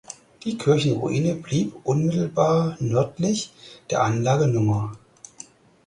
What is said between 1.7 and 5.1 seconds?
unmittelbar nördlich der Anlage Nr.